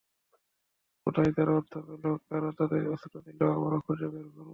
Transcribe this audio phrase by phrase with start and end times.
[1.07, 4.49] কোথায় তারা অর্থ পেল, কারা তাদের অস্ত্র দিল, আমরা খুঁজে বের করব।